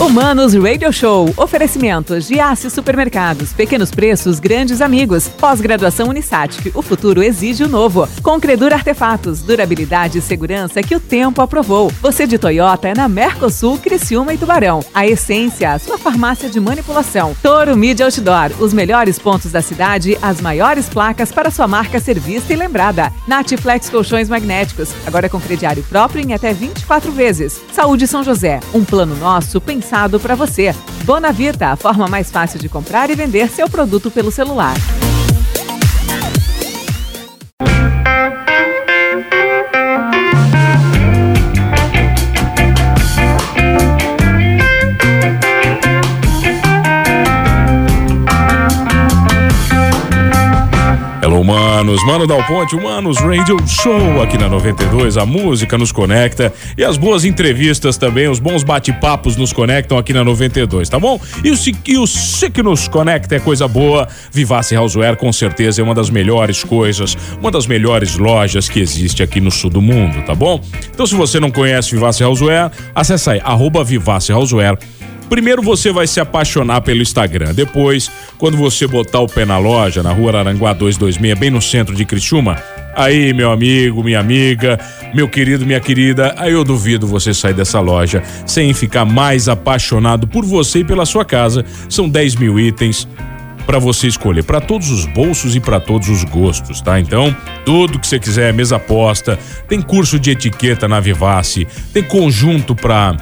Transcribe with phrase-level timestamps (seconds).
[0.00, 1.30] Humanos Radio Show.
[1.36, 3.52] Oferecimentos de Aço Supermercados.
[3.52, 5.28] Pequenos preços, grandes amigos.
[5.28, 6.74] Pós-graduação Unisatic.
[6.74, 8.08] O futuro exige o novo.
[8.22, 9.42] Concredur Artefatos.
[9.42, 11.92] Durabilidade e segurança que o tempo aprovou.
[12.00, 14.82] Você de Toyota é na Mercosul, Criciúma e Tubarão.
[14.94, 17.36] A Essência, sua farmácia de manipulação.
[17.42, 18.52] Toro Media Outdoor.
[18.58, 23.12] Os melhores pontos da cidade, as maiores placas para sua marca ser vista e lembrada.
[23.28, 24.94] Natiflex Colchões Magnéticos.
[25.06, 27.60] Agora com crediário próprio em até 24 vezes.
[27.70, 28.60] Saúde São José.
[28.72, 30.72] Um plano nosso pensado pensado para você.
[31.04, 34.74] Bonavita, a forma mais fácil de comprar e vender seu produto pelo celular.
[52.00, 55.16] Humanos, Mano Dal Ponte, Humanos Radio Show aqui na 92.
[55.16, 60.12] A música nos conecta e as boas entrevistas também, os bons bate-papos nos conectam aqui
[60.12, 61.20] na 92, tá bom?
[61.44, 61.54] E o,
[61.86, 62.04] e o
[62.52, 64.08] que nos conecta é coisa boa.
[64.32, 69.22] Vivace Houseware com certeza é uma das melhores coisas, uma das melhores lojas que existe
[69.22, 70.60] aqui no sul do mundo, tá bom?
[70.92, 74.78] Então se você não conhece Vivace Houseware, acessa aí, arroba Vivace Houseware
[75.30, 77.54] Primeiro você vai se apaixonar pelo Instagram.
[77.54, 81.94] Depois, quando você botar o pé na loja, na rua Aranguá 226, bem no centro
[81.94, 82.60] de Criciúma,
[82.92, 84.78] Aí, meu amigo, minha amiga,
[85.14, 90.26] meu querido, minha querida, aí eu duvido você sair dessa loja sem ficar mais apaixonado
[90.26, 91.64] por você e pela sua casa.
[91.88, 93.06] São 10 mil itens
[93.64, 96.98] para você escolher, para todos os bolsos e para todos os gostos, tá?
[96.98, 102.74] Então, tudo que você quiser, mesa posta, tem curso de etiqueta na Vivace, tem conjunto
[102.74, 103.16] para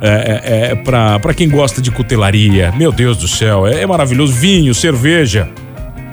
[0.00, 2.72] é, é, é para quem gosta de cutelaria.
[2.72, 4.32] Meu Deus do céu, é, é maravilhoso.
[4.32, 5.50] Vinho, cerveja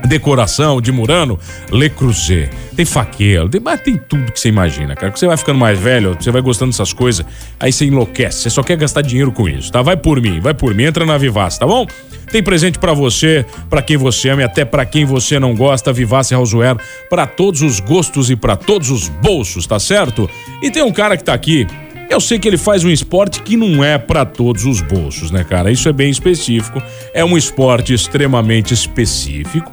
[0.05, 1.39] decoração de Murano,
[1.72, 2.50] Le Creuset.
[2.75, 5.11] Tem faqueiro, tem, tem tudo que você imagina, cara.
[5.11, 7.25] Que você vai ficando mais velho, você vai gostando dessas coisas,
[7.59, 9.81] aí você enlouquece, você só quer gastar dinheiro com isso, tá?
[9.81, 11.88] Vai por mim, vai por mim, entra na Vivace, tá bom?
[12.31, 15.94] Tem presente para você, para quem você ama e até para quem você não gosta,
[15.94, 16.77] Vivace Houseware,
[17.10, 20.30] para todos os gostos e para todos os bolsos, tá certo?
[20.61, 21.65] E tem um cara que tá aqui
[22.10, 25.43] eu sei que ele faz um esporte que não é para todos os bolsos, né,
[25.43, 25.71] cara?
[25.71, 26.82] Isso é bem específico.
[27.14, 29.71] É um esporte extremamente específico,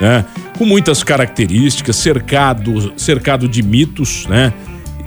[0.00, 0.24] né?
[0.56, 4.52] Com muitas características, cercado, cercado de mitos, né?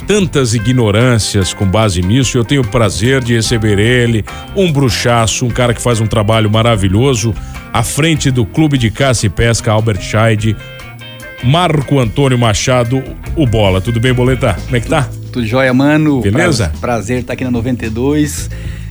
[0.06, 2.38] Tantas ignorâncias com base nisso.
[2.38, 4.24] Eu tenho o prazer de receber ele,
[4.56, 7.34] um bruxaço, um cara que faz um trabalho maravilhoso
[7.74, 10.56] à frente do Clube de Caça e Pesca Albert Scheid,
[11.44, 13.04] Marco Antônio Machado,
[13.36, 13.82] o Bola.
[13.82, 14.54] Tudo bem, Boleta?
[14.66, 15.10] Como é que tá?
[15.32, 16.22] Tudo jóia, mano.
[16.22, 16.70] Beleza?
[16.70, 18.50] Pra, prazer estar aqui na 92.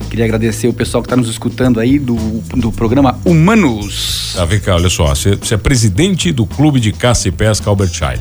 [0.09, 2.15] Queria agradecer o pessoal que está nos escutando aí do,
[2.55, 4.35] do programa Humanos.
[4.37, 5.07] Ah, vem cá, olha só.
[5.07, 8.19] Você, é presidente do Clube de Caça e Pesca Albert Schwein.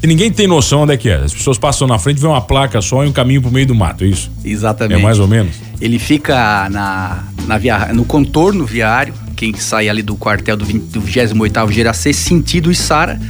[0.00, 1.16] E ninguém tem noção onde é que é.
[1.16, 3.74] As pessoas passam na frente, vê uma placa só e um caminho pro meio do
[3.74, 4.30] mato, é isso?
[4.44, 5.00] Exatamente.
[5.00, 5.56] É mais ou menos?
[5.80, 10.82] Ele fica na, na via, no contorno viário, quem sai ali do quartel do, 20,
[10.86, 13.20] do 28º Geracê, sentido Sara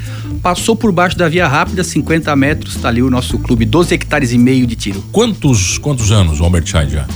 [0.43, 4.33] passou por baixo da via rápida, 50 metros, tá ali o nosso clube, 12 hectares
[4.33, 5.05] e meio de tiro.
[5.13, 7.07] Quantos, quantos anos o Albert Schein já?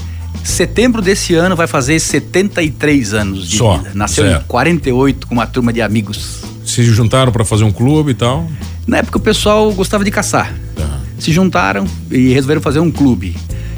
[0.43, 3.91] Setembro desse ano vai fazer 73 anos de Só, vida.
[3.95, 4.43] Nasceu certo.
[4.43, 6.43] em 48 com uma turma de amigos.
[6.63, 8.47] Se juntaram para fazer um clube e tal?
[8.85, 10.53] Na época o pessoal gostava de caçar.
[10.77, 10.85] Uhum.
[11.17, 13.35] Se juntaram e resolveram fazer um clube.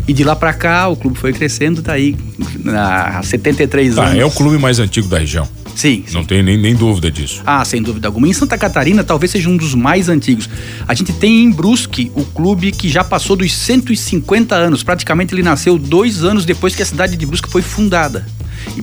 [0.08, 2.16] E de lá para cá o clube foi crescendo, tá aí
[2.68, 4.20] há 73 tá, anos.
[4.20, 5.48] É o clube mais antigo da região.
[5.76, 6.06] Sim.
[6.14, 7.42] Não tem nem, nem dúvida disso.
[7.46, 8.28] Ah, sem dúvida alguma.
[8.28, 10.50] Em Santa Catarina, talvez seja um dos mais antigos.
[10.88, 14.84] A gente tem em Brusque o clube que já passou dos 150 anos.
[14.84, 18.26] Praticamente ele nasceu dois anos depois que a cidade de Brusque foi fundada.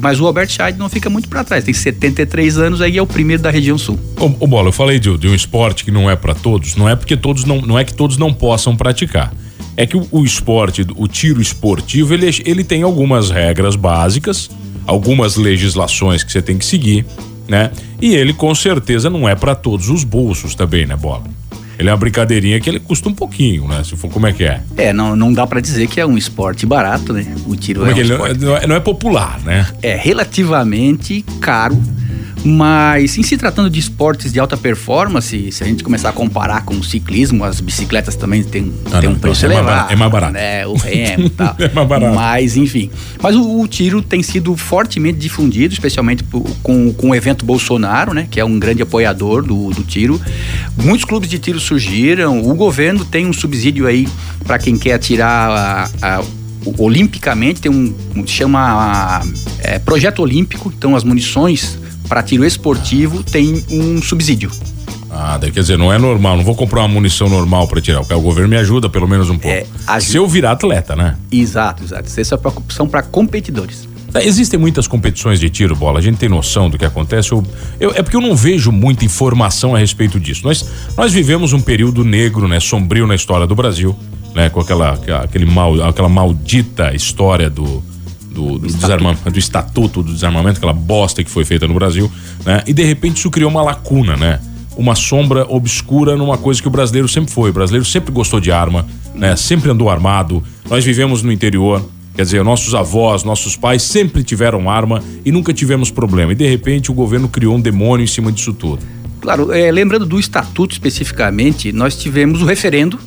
[0.01, 1.65] Mas o Albert Scheid não fica muito para trás.
[1.65, 3.99] Tem 73 anos, aí é o primeiro da região sul.
[4.19, 6.77] Ô, ô Bola, eu falei de, de, um esporte que não é para todos.
[6.77, 9.33] Não é porque todos não, não é que todos não possam praticar.
[9.77, 14.51] É que o, o esporte, o tiro esportivo, ele, ele tem algumas regras básicas
[14.87, 17.05] algumas legislações que você tem que seguir,
[17.49, 17.71] né?
[18.01, 21.25] E ele com certeza não é para todos os bolsos também, né, Bola?
[21.79, 23.83] Ele é uma brincadeirinha que ele custa um pouquinho, né?
[23.83, 24.61] Se for como é que é.
[24.77, 27.35] É, não, não dá para dizer que é um esporte barato, né?
[27.47, 28.45] O tiro é, é um esporte.
[28.45, 29.67] Não é, não é popular, né?
[29.83, 31.81] É relativamente caro
[32.45, 36.65] mas em se tratando de esportes de alta performance, se a gente começar a comparar
[36.65, 39.67] com o ciclismo, as bicicletas também têm, ah, tem um preço é elevado.
[39.67, 40.33] Mais é mais barato.
[40.33, 40.67] Né?
[40.67, 41.55] O remo e tal.
[41.59, 42.15] é mais barato.
[42.15, 42.91] Mas, enfim.
[43.23, 46.25] Mas o, o, tiro tem sido fortemente difundido, especialmente
[46.63, 48.27] com, com o evento Bolsonaro, né?
[48.31, 50.21] Que é um grande apoiador do, do tiro.
[50.77, 52.43] Muitos clubes de tiro surgiram.
[52.43, 54.09] O governo tem um subsídio aí
[54.45, 56.25] para quem quer atirar a, a
[56.79, 59.21] olimpicamente tem um, um chama
[59.59, 61.77] é, projeto olímpico então as munições
[62.13, 64.51] para tiro esportivo tem um subsídio.
[65.11, 68.03] Ah, quer dizer, não é normal, não vou comprar uma munição normal para tirar.
[68.03, 69.57] O governo me ajuda pelo menos um pouco.
[69.57, 69.65] É,
[69.99, 71.17] Se eu virar atleta, né?
[71.31, 72.05] Exato, exato.
[72.05, 72.39] Essas
[72.69, 73.89] são para competidores.
[74.13, 76.01] É, existem muitas competições de tiro, bola.
[76.01, 77.33] A gente tem noção do que acontece.
[77.33, 77.43] Eu,
[77.81, 80.43] eu, é porque eu não vejo muita informação a respeito disso.
[80.45, 83.97] Nós, nós vivemos um período negro, né, sombrio na história do Brasil,
[84.35, 87.83] né, com aquela, aquele mal, aquela maldita história do,
[88.33, 92.11] do, do, desarmamento, do estatuto do desarmamento, aquela bosta que foi feita no Brasil,
[92.45, 92.63] né?
[92.67, 94.41] E de repente isso criou uma lacuna, né?
[94.77, 97.51] Uma sombra obscura numa coisa que o brasileiro sempre foi.
[97.51, 99.37] O brasileiro sempre gostou de arma, né?
[99.37, 100.43] Sempre andou armado.
[100.69, 105.53] Nós vivemos no interior, Quer dizer, nossos avós, nossos pais sempre tiveram arma e nunca
[105.53, 106.33] tivemos problema.
[106.33, 108.81] E de repente o governo criou um demônio em cima disso tudo.
[109.21, 112.99] Claro, é, lembrando do estatuto especificamente, nós tivemos o referendo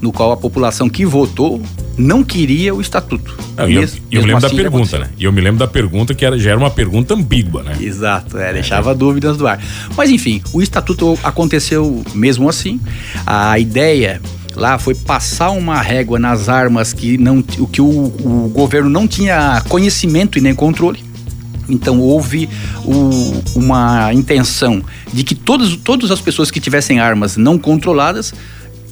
[0.00, 1.60] no qual a população que votou
[1.96, 3.36] não queria o estatuto.
[3.56, 5.10] Não, e eu, eu me lembro assim da pergunta, né?
[5.18, 7.76] E eu me lembro da pergunta que era, já era uma pergunta ambígua, né?
[7.80, 8.94] Exato, é, deixava é.
[8.94, 9.62] dúvidas do ar.
[9.96, 12.80] Mas enfim, o estatuto aconteceu mesmo assim.
[13.26, 14.20] A ideia
[14.56, 19.06] lá foi passar uma régua nas armas que não o que o, o governo não
[19.06, 21.04] tinha conhecimento e nem controle.
[21.68, 22.48] Então houve
[22.84, 24.82] o, uma intenção
[25.12, 28.34] de que todas, todas as pessoas que tivessem armas não controladas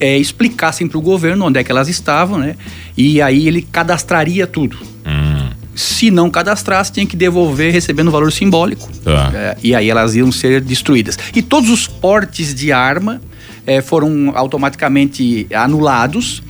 [0.01, 2.57] é, explicassem para o governo onde é que elas estavam, né?
[2.97, 4.77] E aí ele cadastraria tudo.
[5.07, 5.49] Hum.
[5.75, 8.89] Se não cadastrasse, tinha que devolver recebendo valor simbólico.
[9.05, 9.31] Tá.
[9.35, 11.19] É, e aí elas iam ser destruídas.
[11.35, 13.21] E todos os portes de arma
[13.67, 16.43] é, foram automaticamente anulados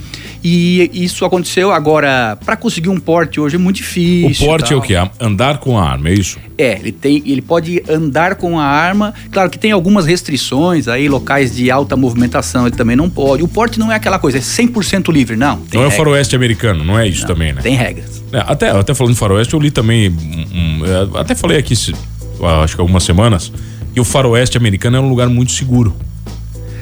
[0.42, 4.46] e isso aconteceu agora para conseguir um porte hoje é muito difícil.
[4.46, 4.94] O porte é o que?
[5.20, 6.38] Andar com a arma, é isso?
[6.56, 9.14] É, ele tem, ele pode andar com a arma.
[9.30, 13.42] Claro que tem algumas restrições aí, locais de alta movimentação ele também não pode.
[13.42, 15.60] O porte não é aquela coisa, é 100% livre, não.
[15.72, 17.60] não é o faroeste americano, não é isso não, também, né?
[17.60, 18.22] Tem regras.
[18.32, 22.74] É, até, até falando de faroeste, eu li também, um, um, até falei aqui, acho
[22.74, 23.52] que algumas semanas,
[23.92, 25.94] que o faroeste americano é um lugar muito seguro.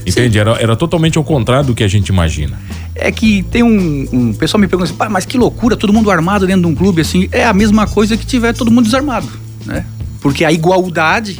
[0.07, 0.39] Entende?
[0.39, 2.59] Era, era totalmente ao contrário do que a gente imagina.
[2.95, 4.07] É que tem um.
[4.13, 7.01] um pessoal me pergunta assim, mas que loucura, todo mundo armado dentro de um clube
[7.01, 7.29] assim.
[7.33, 9.29] É a mesma coisa que tiver todo mundo desarmado,
[9.65, 9.85] né?
[10.21, 11.39] Porque a igualdade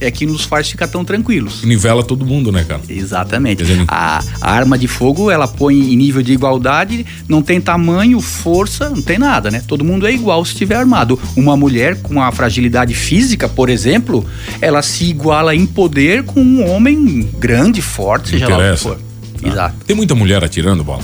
[0.00, 1.62] é que nos faz ficar tão tranquilos.
[1.62, 2.80] Nivela todo mundo, né, cara?
[2.88, 3.62] Exatamente.
[3.86, 8.88] A, a, arma de fogo, ela põe em nível de igualdade, não tem tamanho, força,
[8.88, 9.62] não tem nada, né?
[9.66, 11.18] Todo mundo é igual se estiver armado.
[11.36, 14.24] Uma mulher com a fragilidade física, por exemplo,
[14.60, 18.98] ela se iguala em poder com um homem grande, forte, seja lá o que for.
[19.42, 19.48] Ah.
[19.48, 19.76] Exato.
[19.86, 21.02] Tem muita mulher atirando, bola?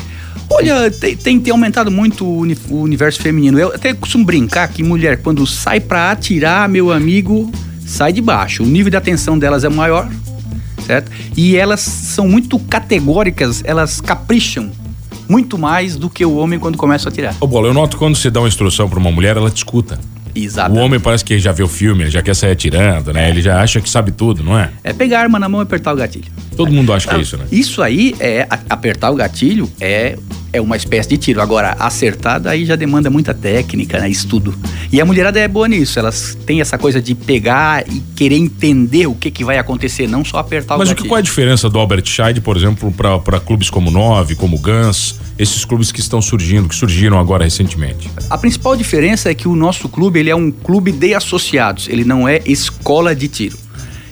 [0.49, 3.59] Olha, tem, tem, tem, aumentado muito o universo feminino.
[3.59, 7.51] Eu até costumo brincar que mulher, quando sai para atirar, meu amigo,
[7.87, 8.63] sai de baixo.
[8.63, 10.11] O nível de atenção delas é maior,
[10.87, 11.11] certo?
[11.37, 14.71] E elas são muito categóricas, elas capricham
[15.29, 17.35] muito mais do que o homem quando começa a tirar.
[17.41, 19.99] Ô, Bola, eu noto quando você dá uma instrução para uma mulher, ela te escuta.
[20.35, 20.75] Exato.
[20.75, 23.31] O homem parece que já viu o filme, ele já quer sair atirando, né?
[23.31, 24.71] Ele já acha que sabe tudo, não é?
[24.85, 26.27] É pegar a arma na mão e apertar o gatilho.
[26.55, 27.47] Todo mundo acha que é isso, né?
[27.51, 30.19] Isso aí é apertar o gatilho é
[30.57, 31.41] é uma espécie de tiro.
[31.41, 34.09] Agora, acertada aí já demanda muita técnica, né?
[34.09, 34.55] Estudo.
[34.91, 35.99] E a mulherada é boa nisso.
[35.99, 40.25] Elas têm essa coisa de pegar e querer entender o que, que vai acontecer, não
[40.25, 40.95] só apertar Mas o.
[40.95, 44.59] Mas qual é a diferença do Albert Scheid, por exemplo, para clubes como Nove, como
[44.59, 48.11] Guns, esses clubes que estão surgindo, que surgiram agora recentemente?
[48.31, 52.05] A principal diferença é que o nosso clube ele é um clube de associados, ele
[52.05, 53.59] não é escola de tiro.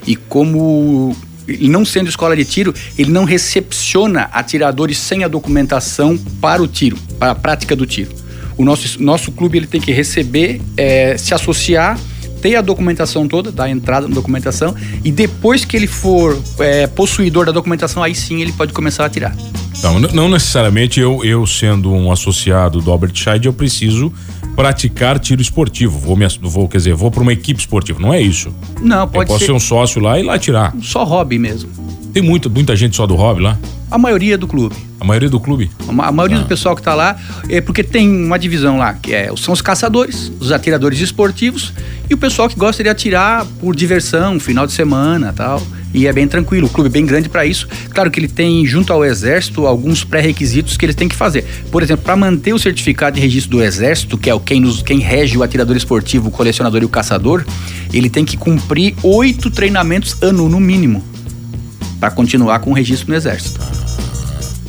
[0.06, 6.62] E como não sendo escola de tiro, ele não recepciona atiradores sem a documentação para
[6.62, 8.10] o tiro, para a prática do tiro.
[8.56, 11.98] O nosso, nosso clube ele tem que receber, é, se associar,
[12.40, 17.46] ter a documentação toda, dar entrada na documentação, e depois que ele for é, possuidor
[17.46, 19.34] da documentação, aí sim ele pode começar a atirar.
[19.82, 24.12] Não, não necessariamente eu, eu sendo um associado do Albert Scheid, eu preciso
[24.54, 25.98] praticar tiro esportivo.
[25.98, 28.00] Vou, me, vou quer dizer, vou para uma equipe esportiva.
[28.00, 28.54] Não é isso.
[28.80, 29.46] Não, pode Eu posso ser.
[29.46, 30.74] ser um sócio lá e lá atirar.
[30.82, 31.70] Só hobby mesmo.
[32.12, 33.58] Tem muito, muita gente só do hobby lá?
[33.90, 34.76] A maioria do clube.
[35.00, 35.70] A maioria do clube?
[35.86, 36.40] A, a maioria ah.
[36.40, 37.16] do pessoal que está lá
[37.48, 41.72] é porque tem uma divisão lá, que é, são os caçadores, os atiradores esportivos
[42.08, 45.60] e o pessoal que gosta de atirar por diversão, final de semana tal
[45.94, 46.66] e é bem tranquilo.
[46.66, 47.68] O clube é bem grande para isso.
[47.90, 51.44] Claro que ele tem, junto ao Exército, alguns pré-requisitos que eles têm que fazer.
[51.70, 54.82] Por exemplo, para manter o certificado de registro do Exército, que é o quem, nos,
[54.82, 57.44] quem rege o atirador esportivo, o colecionador e o caçador,
[57.92, 61.02] ele tem que cumprir oito treinamentos ano no mínimo
[62.00, 63.60] para continuar com o registro no Exército.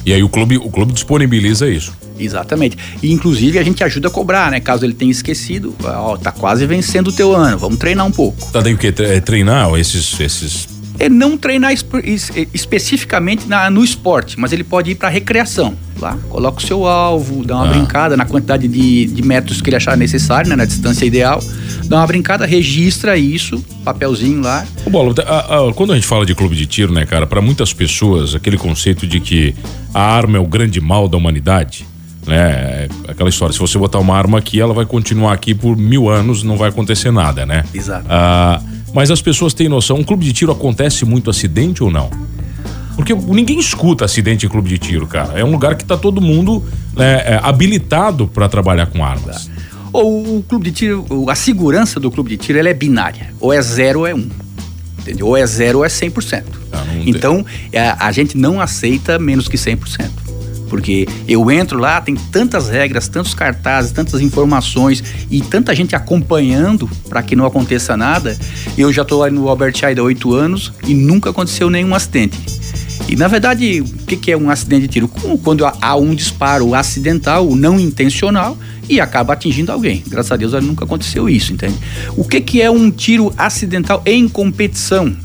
[0.06, 1.92] E aí o clube, o clube disponibiliza isso.
[2.18, 2.78] Exatamente.
[3.02, 4.60] E inclusive a gente ajuda a cobrar, né?
[4.60, 8.52] Caso ele tenha esquecido, ó, tá quase vencendo o teu ano, vamos treinar um pouco.
[8.52, 8.94] Tá, tem o que?
[9.02, 10.68] É treinar esses, esses
[11.00, 12.20] é não treinar espe
[12.54, 15.76] especificamente na, no esporte, mas ele pode ir para recreação.
[16.00, 17.70] Lá, coloca o seu alvo, dá uma ah.
[17.70, 21.42] brincada na quantidade de, de metros que ele achar necessário, né, na distância ideal.
[21.86, 24.66] Dá uma brincada, registra isso, papelzinho lá.
[24.86, 27.42] O Bola, a, a, quando a gente fala de clube de tiro, né, cara, para
[27.42, 29.56] muitas pessoas, aquele conceito de que
[29.94, 31.86] a arma é o grande mal da humanidade,
[32.28, 32.38] né?
[32.38, 36.10] É aquela história, se você botar uma arma aqui, ela vai continuar aqui por mil
[36.10, 37.64] anos, não vai acontecer nada, né?
[37.74, 38.06] Exato.
[38.10, 38.62] Ah,
[38.96, 42.10] mas as pessoas têm noção, um clube de tiro acontece muito acidente ou não?
[42.96, 45.38] Porque ninguém escuta acidente em clube de tiro, cara.
[45.38, 46.64] É um lugar que tá todo mundo
[46.96, 49.52] né, é, habilitado para trabalhar com armas.
[49.92, 53.34] Ou o clube de tiro, a segurança do clube de tiro ela é binária.
[53.42, 54.30] Ou é zero ou é um.
[55.00, 55.28] Entendeu?
[55.28, 56.44] Ou é zero ou é 100%.
[56.72, 60.10] Ah, então, a, é, a gente não aceita menos que 100%.
[60.70, 66.90] Porque eu entro lá, tem tantas regras, tantos cartazes, tantas informações e tanta gente acompanhando
[67.08, 68.38] para que não aconteça nada.
[68.78, 72.38] Eu já estou no Albert Einstein há oito anos e nunca aconteceu nenhum acidente.
[73.08, 75.08] E na verdade, o que, é um acidente de tiro?
[75.44, 78.58] Quando há um disparo acidental, não intencional,
[78.90, 80.04] e acaba atingindo alguém.
[80.08, 81.76] Graças a Deus nunca aconteceu isso, entende?
[82.16, 85.16] O que é um tiro acidental em competição?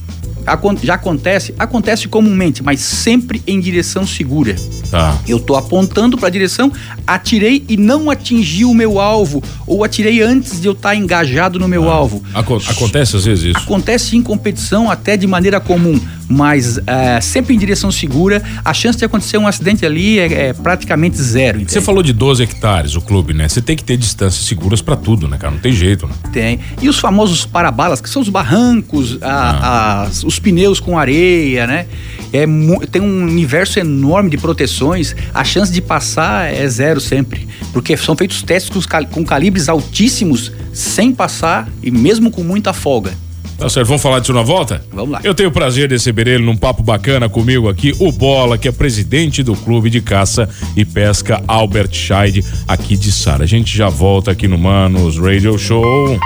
[0.82, 4.54] Já acontece, acontece comumente, mas sempre em direção segura.
[4.90, 5.18] Tá.
[5.26, 6.72] Eu tô apontando para a direção,
[7.06, 11.58] atirei e não atingi o meu alvo, ou atirei antes de eu estar tá engajado
[11.58, 11.94] no meu ah.
[11.94, 12.22] alvo.
[12.70, 13.58] acontece às vezes isso?
[13.58, 18.96] Acontece em competição até de maneira comum, mas é, sempre em direção segura, a chance
[18.96, 21.56] de acontecer um acidente ali é, é praticamente zero.
[21.56, 21.72] Entende?
[21.72, 23.48] Você falou de 12 hectares, o clube, né?
[23.48, 25.52] Você tem que ter distâncias seguras para tudo, né, cara?
[25.52, 26.14] Não tem jeito, né?
[26.32, 26.60] Tem.
[26.80, 30.02] E os famosos parabalas, que são os barrancos, a, ah.
[30.02, 31.86] as, os pneus com areia, né?
[32.32, 32.44] É,
[32.92, 38.14] tem um universo enorme de proteções, a chance de passar é zero sempre, porque são
[38.14, 43.12] feitos testes com, com calibres altíssimos sem passar e mesmo com muita folga.
[43.60, 44.82] Tá certo, vamos falar disso na volta?
[44.90, 45.20] Vamos lá.
[45.22, 48.66] Eu tenho o prazer de receber ele num papo bacana comigo aqui, o Bola, que
[48.66, 53.44] é presidente do Clube de Caça e Pesca Albert Scheid, aqui de Sara.
[53.44, 56.18] A gente já volta aqui no Manos Radio Show.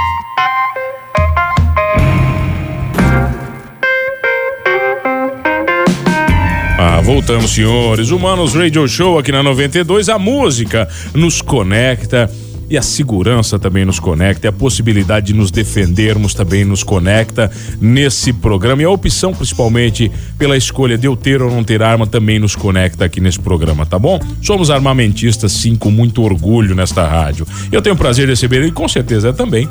[6.79, 8.11] Ah, voltamos, senhores.
[8.11, 10.09] Humanos Radio Show aqui na 92.
[10.09, 12.31] A música nos conecta
[12.75, 17.50] e a segurança também nos conecta, e a possibilidade de nos defendermos também nos conecta
[17.81, 18.83] nesse programa.
[18.83, 22.57] E a opção, principalmente pela escolha de eu ter ou não ter arma, também nos
[22.57, 24.19] conecta aqui nesse programa, tá bom?
[24.43, 27.47] Somos armamentistas, sim, com muito orgulho nesta rádio.
[27.71, 29.69] Eu tenho o prazer de receber ele, com certeza é também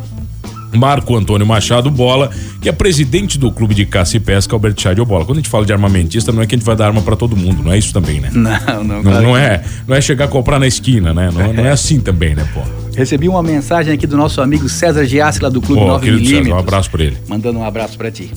[0.74, 2.30] Marco Antônio Machado Bola,
[2.62, 5.26] que é presidente do Clube de Caça e Pesca Albert Chadio Bola.
[5.26, 7.16] Quando a gente fala de armamentista, não é que a gente vai dar arma para
[7.16, 8.30] todo mundo, não é isso também, né?
[8.34, 9.04] Não, não.
[9.04, 11.30] Não, não é, não é chegar a comprar na esquina, né?
[11.34, 11.54] Não, é.
[11.54, 12.62] não é assim também, né, pô?
[12.96, 16.30] Recebi uma mensagem aqui do nosso amigo César Giassi, lá do Clube pô, 9mm.
[16.30, 17.18] César, um abraço para ele.
[17.28, 18.32] Mandando um abraço para ti.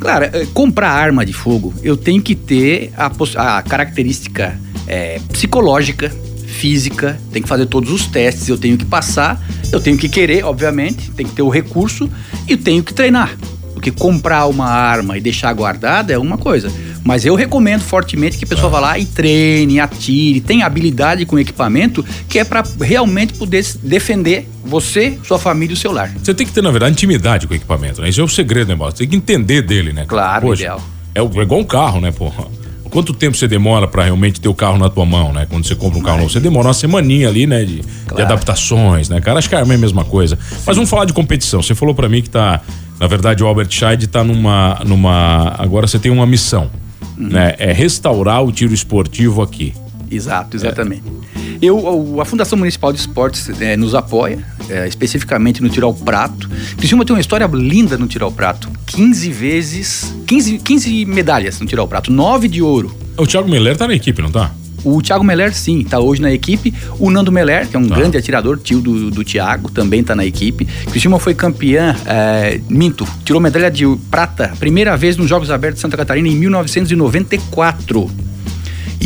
[0.00, 3.10] Claro, eh, comprar arma de fogo, eu tenho que ter a,
[3.58, 6.12] a característica é, psicológica
[6.58, 10.44] física, tem que fazer todos os testes, eu tenho que passar, eu tenho que querer,
[10.44, 12.10] obviamente, tem que ter o recurso
[12.48, 13.36] e tenho que treinar.
[13.72, 16.68] Porque comprar uma arma e deixar guardada é uma coisa.
[17.04, 21.38] Mas eu recomendo fortemente que a pessoa vá lá e treine, atire, tenha habilidade com
[21.38, 26.12] equipamento que é para realmente poder defender você, sua família e o seu lar.
[26.20, 28.08] Você tem que ter, na verdade, intimidade com o equipamento, né?
[28.08, 30.06] Isso é o segredo, né, Você tem que entender dele, né?
[30.08, 30.82] Claro, Poxa, ideal.
[31.14, 32.46] É, é igual um carro, né, porra?
[32.90, 35.46] Quanto tempo você demora para realmente ter o carro na tua mão, né?
[35.48, 37.64] Quando você compra um carro novo, você demora uma semaninha ali, né?
[37.64, 38.16] De, claro.
[38.16, 39.38] de adaptações, né, cara?
[39.38, 40.36] Acho que é a mesma coisa.
[40.36, 40.56] Sim.
[40.66, 41.62] Mas vamos falar de competição.
[41.62, 42.60] Você falou para mim que tá,
[42.98, 46.70] na verdade, o Albert Scheid tá numa, numa, agora você tem uma missão,
[47.16, 47.28] uhum.
[47.28, 47.54] né?
[47.58, 49.74] É restaurar o tiro esportivo aqui.
[50.10, 51.02] Exato, exatamente.
[51.06, 51.38] É.
[51.60, 56.48] Eu, a Fundação Municipal de Esportes é, nos apoia, é, especificamente no tiro ao prato.
[56.76, 58.70] Criciúma tem uma história linda no tiro ao prato.
[58.86, 62.96] 15 vezes, 15, 15 medalhas no tiro ao prato, 9 de ouro.
[63.16, 64.52] O Thiago Meller tá na equipe, não tá?
[64.84, 66.72] O Thiago Meller, sim, tá hoje na equipe.
[66.98, 67.96] O Nando Meller, que é um tá.
[67.96, 70.64] grande atirador, tio do, do Thiago, também tá na equipe.
[70.90, 75.82] Criciúma foi campeã, é, minto, tirou medalha de prata, primeira vez nos Jogos Abertos de
[75.82, 78.10] Santa Catarina em 1994.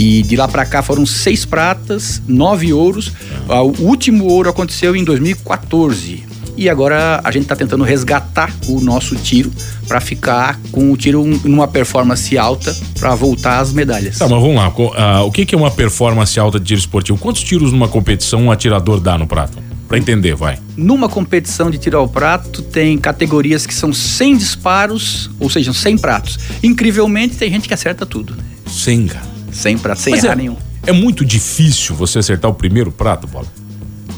[0.03, 3.13] E de lá para cá foram seis pratas, nove ouros.
[3.49, 6.25] Ah, o último ouro aconteceu em 2014.
[6.57, 9.53] E agora a gente está tentando resgatar o nosso tiro
[9.87, 14.19] para ficar com o tiro numa performance alta para voltar às medalhas.
[14.19, 14.71] Tá, mas vamos lá.
[14.71, 17.17] Uh, o que, que é uma performance alta de tiro esportivo?
[17.17, 19.57] Quantos tiros numa competição um atirador dá no prato?
[19.87, 20.59] Para entender, vai.
[20.77, 25.99] Numa competição de tiro ao prato, tem categorias que são 100 disparos, ou seja, 100
[25.99, 26.41] pratos.
[26.61, 28.35] Incrivelmente, tem gente que acerta tudo.
[28.67, 29.32] 100, cara.
[29.53, 30.57] Sem, pra, sem errar é, nenhum.
[30.87, 33.47] É muito difícil você acertar o primeiro prato, bola?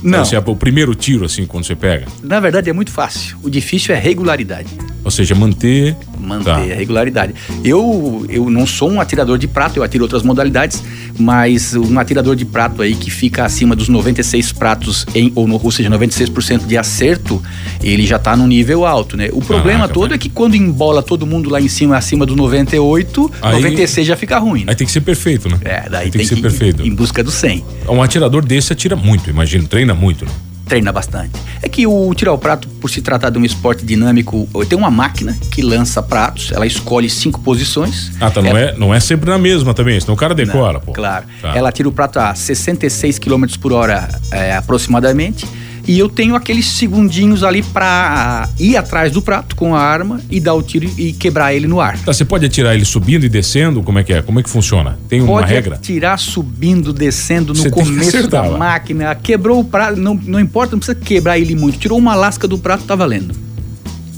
[0.04, 0.20] Não.
[0.20, 2.06] Assim, o primeiro tiro, assim, quando você pega?
[2.22, 3.38] Na verdade, é muito fácil.
[3.42, 4.68] O difícil é regularidade.
[5.02, 5.96] Ou seja, manter.
[6.18, 6.56] Manter tá.
[6.56, 7.34] a regularidade.
[7.62, 10.82] Eu, eu não sou um atirador de prato, eu atiro outras modalidades,
[11.18, 15.60] mas um atirador de prato aí que fica acima dos 96 pratos, em, ou, no,
[15.62, 17.42] ou seja, 96% de acerto,
[17.82, 19.28] ele já está no nível alto, né?
[19.32, 22.34] O problema Caraca, todo é que quando embola todo mundo lá em cima, acima do
[22.34, 24.60] 98, aí, 96 já fica ruim.
[24.60, 24.66] Né?
[24.68, 25.58] Aí tem que ser perfeito, né?
[25.64, 26.82] É, daí tem, tem que, que ser perfeito.
[26.82, 27.64] Em busca do 100.
[27.88, 30.30] Um atirador desse atira muito, imagino, treina muito, né?
[30.64, 31.38] treina bastante.
[31.62, 34.90] É que o tiro ao prato, por se tratar de um esporte dinâmico, tem uma
[34.90, 38.12] máquina que lança pratos, ela escolhe cinco posições.
[38.20, 38.42] Ah, tá.
[38.42, 38.60] Não, ela...
[38.60, 40.92] é, não é sempre na mesma também, senão o cara decora, não, pô.
[40.92, 41.26] Claro.
[41.40, 41.56] Tá.
[41.56, 45.46] Ela tira o prato a 66 km por hora é, aproximadamente
[45.86, 50.40] e eu tenho aqueles segundinhos ali para ir atrás do prato com a arma e
[50.40, 51.98] dar o tiro e quebrar ele no ar.
[51.98, 53.82] Tá, você pode atirar ele subindo e descendo?
[53.82, 54.22] Como é que é?
[54.22, 54.98] Como é que funciona?
[55.08, 55.76] Tem uma pode regra?
[55.76, 59.14] Pode atirar subindo, descendo no você começo da máquina.
[59.14, 61.78] Quebrou o prato, não, não importa, não precisa quebrar ele muito.
[61.78, 63.34] Tirou uma lasca do prato, tá valendo.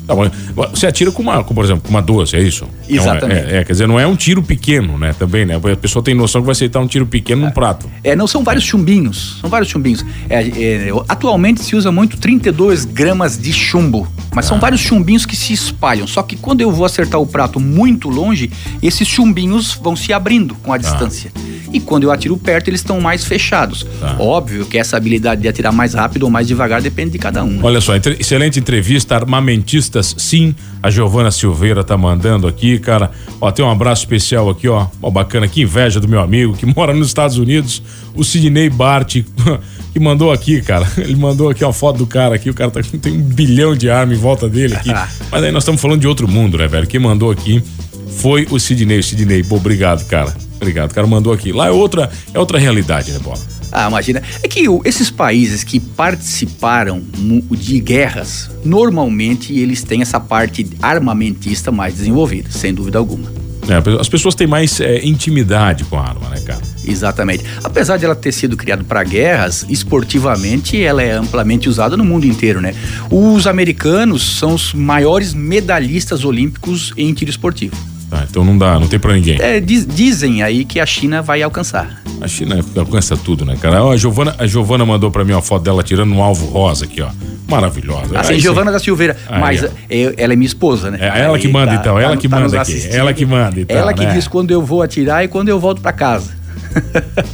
[0.06, 0.14] Tá
[0.70, 2.68] você atira com uma, com, por exemplo, com uma 12, é isso?
[2.88, 3.52] Exatamente.
[3.52, 5.14] É, é, quer dizer, não é um tiro pequeno, né?
[5.18, 5.56] Também, né?
[5.56, 7.46] A pessoa tem noção que vai aceitar um tiro pequeno é.
[7.46, 7.90] num prato.
[8.02, 9.38] É, não são vários chumbinhos.
[9.40, 10.04] São vários chumbinhos.
[10.28, 14.06] É, é, atualmente se usa muito 32 gramas de chumbo.
[14.34, 14.48] Mas ah.
[14.50, 16.06] são vários chumbinhos que se espalham.
[16.06, 18.50] Só que quando eu vou acertar o prato muito longe,
[18.82, 20.78] esses chumbinhos vão se abrindo com a ah.
[20.78, 21.30] distância.
[21.72, 23.86] E quando eu atiro perto, eles estão mais fechados.
[24.02, 24.16] Ah.
[24.18, 27.50] Óbvio que essa habilidade de atirar mais rápido ou mais devagar depende de cada um.
[27.50, 27.60] Né?
[27.62, 30.54] Olha só, excelente entrevista, armamentistas sim.
[30.82, 33.10] A Giovana Silveira tá mandando aqui, cara.
[33.40, 34.86] Ó, tem um abraço especial aqui, ó.
[35.02, 37.82] ó bacana, que inveja do meu amigo que mora nos Estados Unidos,
[38.14, 39.16] o Sidney Bart,
[39.92, 40.86] que mandou aqui, cara.
[40.98, 42.50] Ele mandou aqui uma foto do cara aqui.
[42.50, 44.90] O cara tá, tem um bilhão de armas em volta dele aqui.
[45.30, 46.86] Mas aí nós estamos falando de outro mundo, né, velho?
[46.86, 47.62] Quem mandou aqui
[48.18, 49.02] foi o Sidney.
[49.02, 50.34] Sidney, pô, obrigado, cara.
[50.56, 51.52] Obrigado, o cara mandou aqui.
[51.52, 53.55] Lá é outra, é outra realidade, né, Bola?
[53.78, 54.22] Ah, imagina.
[54.42, 57.02] É que esses países que participaram
[57.50, 63.30] de guerras, normalmente eles têm essa parte armamentista mais desenvolvida, sem dúvida alguma.
[63.68, 66.62] É, as pessoas têm mais é, intimidade com a arma, né, cara?
[66.86, 67.44] Exatamente.
[67.62, 72.24] Apesar de ela ter sido criada para guerras, esportivamente ela é amplamente usada no mundo
[72.24, 72.74] inteiro, né?
[73.10, 77.76] Os americanos são os maiores medalhistas olímpicos em tiro esportivo.
[78.36, 79.40] Tá, então não dá, não tem para ninguém.
[79.40, 82.02] É, diz, dizem aí que a China vai alcançar.
[82.20, 83.82] A China alcança tudo, né, cara?
[83.82, 86.84] Ó, a Giovana, a Giovana mandou para mim uma foto dela tirando um alvo rosa
[86.84, 87.08] aqui, ó.
[87.48, 88.18] Maravilhosa.
[88.18, 89.16] Assim, Giovana da Silveira.
[89.28, 90.98] Aí, mas é, ela é minha esposa, né?
[91.00, 92.88] É ela que manda tá, então, ela tá, que tá manda aqui.
[92.90, 93.76] Ela que manda então.
[93.76, 94.12] Ela que né?
[94.12, 96.34] diz quando eu vou atirar e quando eu volto para casa.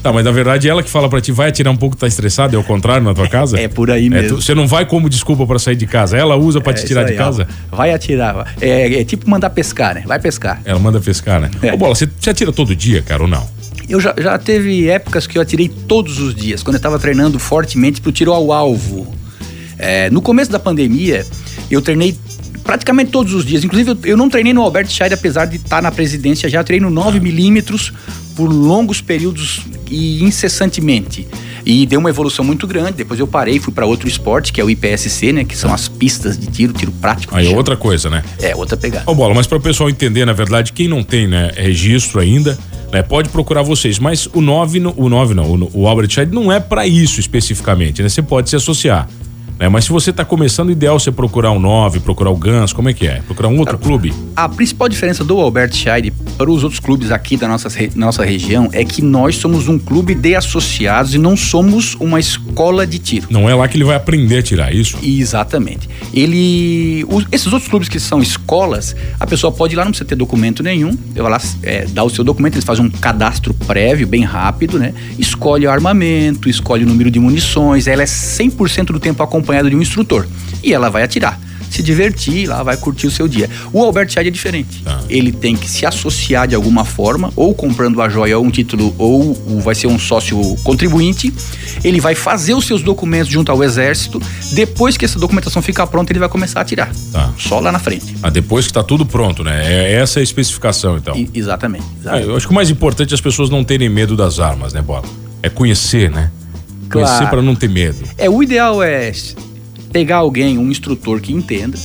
[0.02, 2.56] Tá, mas na verdade ela que fala para ti, vai atirar um pouco, tá estressado,
[2.56, 3.58] é o contrário na tua casa?
[3.58, 4.40] É, por aí é, mesmo.
[4.40, 7.02] você não vai como desculpa para sair de casa, ela usa para é, te tirar
[7.02, 7.46] aí, de casa?
[7.70, 8.54] Ó, vai atirar.
[8.60, 10.02] É, é, tipo mandar pescar, né?
[10.06, 10.60] Vai pescar.
[10.64, 11.50] Ela manda pescar, né?
[11.62, 11.72] É.
[11.72, 13.46] Ô, Bola, você, você atira todo dia, cara, ou não?
[13.88, 17.38] Eu já, já teve épocas que eu atirei todos os dias, quando eu tava treinando
[17.38, 19.14] fortemente pro tiro ao alvo.
[19.78, 21.26] É, no começo da pandemia,
[21.70, 22.16] eu treinei
[22.62, 23.64] praticamente todos os dias.
[23.64, 26.62] Inclusive, eu, eu não treinei no Albert Scheid, apesar de estar tá na presidência já.
[26.62, 27.92] treino 9 milímetros
[28.34, 31.26] por longos períodos e incessantemente.
[31.64, 32.92] E deu uma evolução muito grande.
[32.92, 35.44] Depois eu parei, fui para outro esporte, que é o IPSC, né?
[35.44, 37.36] Que são as pistas de tiro, tiro prático.
[37.36, 38.22] Aí é outra coisa, né?
[38.40, 39.08] É, outra pegada.
[39.08, 42.58] Ô, Bola, mas para o pessoal entender, na verdade, quem não tem né, registro ainda,
[42.92, 43.98] né, pode procurar vocês.
[43.98, 48.02] Mas o 9, o 9 não, o, o Albert Scheid não é para isso especificamente,
[48.02, 48.08] né?
[48.08, 49.08] Você pode se associar.
[49.62, 49.68] Né?
[49.68, 52.72] Mas se você está começando, o ideal é você procurar um 9, procurar o Gans,
[52.72, 53.22] como é que é?
[53.22, 54.12] Procurar um outro clube?
[54.34, 58.68] A principal diferença do Albert Scheid para os outros clubes aqui da nossa, nossa região
[58.72, 63.28] é que nós somos um clube de associados e não somos uma escola de tiro.
[63.30, 64.98] Não é lá que ele vai aprender a tirar isso?
[65.00, 65.88] Exatamente.
[66.12, 67.06] Ele.
[67.08, 70.16] Os, esses outros clubes que são escolas, a pessoa pode ir lá, não precisa ter
[70.16, 70.98] documento nenhum.
[71.14, 74.92] Eu lá é, dá o seu documento, eles fazem um cadastro prévio, bem rápido, né?
[75.20, 79.70] Escolhe o armamento, escolhe o número de munições, ela é 100% do tempo acompanhada acompanhada
[79.70, 80.26] de um instrutor.
[80.62, 81.38] E ela vai atirar
[81.70, 83.48] se divertir lá, vai curtir o seu dia.
[83.72, 84.82] O Albert Scheid é diferente.
[84.84, 85.00] Ah.
[85.08, 88.94] Ele tem que se associar de alguma forma, ou comprando a joia ou um título,
[88.98, 91.32] ou vai ser um sócio contribuinte.
[91.82, 94.20] Ele vai fazer os seus documentos junto ao exército.
[94.52, 96.92] Depois que essa documentação ficar pronta, ele vai começar a atirar.
[97.10, 97.32] Tá.
[97.38, 98.16] Só lá na frente.
[98.22, 99.62] Ah, depois que está tudo pronto, né?
[99.64, 101.16] É essa é a especificação, então.
[101.16, 101.86] I exatamente.
[102.00, 102.26] exatamente.
[102.26, 104.74] Ah, eu acho que o mais importante é as pessoas não terem medo das armas,
[104.74, 105.04] né, Bola?
[105.42, 106.30] É conhecer, né?
[106.92, 107.30] Conhecer claro.
[107.30, 107.98] para não ter medo.
[108.18, 109.12] É, o ideal é
[109.92, 111.78] pegar alguém, um instrutor que entenda,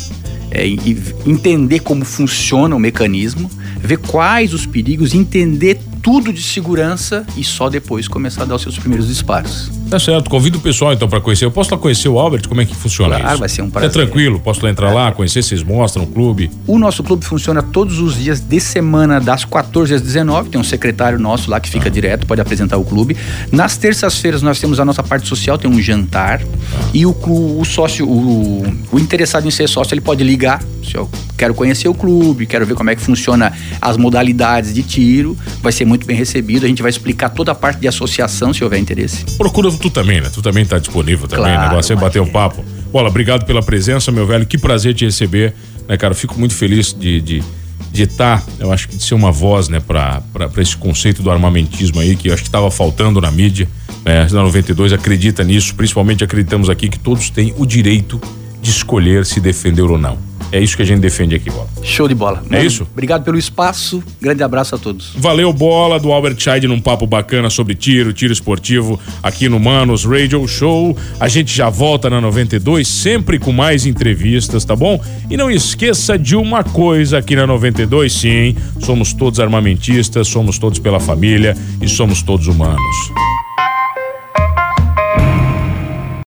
[0.51, 7.25] é, e entender como funciona o mecanismo, ver quais os perigos, entender tudo de segurança
[7.35, 9.69] e só depois começar a dar os seus primeiros disparos.
[9.89, 10.29] Tá certo.
[10.29, 11.43] Convido o pessoal então para conhecer.
[11.43, 12.47] Eu posso lá conhecer o Albert?
[12.47, 13.39] Como é que funciona claro, isso?
[13.41, 13.89] vai ser um prazer.
[13.89, 14.93] É tranquilo, posso lá entrar é.
[14.93, 16.49] lá, conhecer, vocês mostram o clube.
[16.65, 20.47] O nosso clube funciona todos os dias de semana, das 14 às 19.
[20.49, 21.91] Tem um secretário nosso lá que fica ah.
[21.91, 23.17] direto, pode apresentar o clube.
[23.51, 26.41] Nas terças-feiras nós temos a nossa parte social, tem um jantar.
[26.41, 26.89] Ah.
[26.93, 30.63] E o, o sócio, o, o interessado em ser sócio, ele pode ligar.
[30.81, 30.95] Se
[31.37, 35.71] quero conhecer o clube, quero ver como é que funciona as modalidades de tiro, vai
[35.71, 36.65] ser muito bem recebido.
[36.65, 39.23] A gente vai explicar toda a parte de associação, se houver interesse.
[39.37, 40.29] Procura tu também, né?
[40.33, 42.63] Tu também tá disponível também, claro, negócio é bater um papo.
[42.91, 44.45] Bola, obrigado pela presença, meu velho.
[44.45, 45.53] Que prazer te receber,
[45.87, 46.13] né, cara?
[46.13, 47.43] Fico muito feliz de, de
[47.91, 50.21] de estar, tá, eu acho que de ser uma voz, né, para
[50.57, 53.67] esse conceito do armamentismo aí, que eu acho que estava faltando na mídia.
[54.05, 54.27] Né?
[54.31, 58.21] Na 92 acredita nisso, principalmente acreditamos aqui que todos têm o direito
[58.61, 60.17] de escolher se defender ou não.
[60.51, 61.67] É isso que a gente defende aqui, Bola.
[61.83, 62.43] Show de bola.
[62.49, 62.87] É isso?
[62.91, 64.01] Obrigado pelo espaço.
[64.21, 65.11] Grande abraço a todos.
[65.15, 70.05] Valeu, Bola, do Albert Scheid num papo bacana sobre tiro, tiro esportivo aqui no Manos
[70.05, 70.97] Radio Show.
[71.19, 75.01] A gente já volta na 92, sempre com mais entrevistas, tá bom?
[75.29, 80.79] E não esqueça de uma coisa aqui na 92, sim, somos todos armamentistas, somos todos
[80.79, 83.36] pela família e somos todos humanos.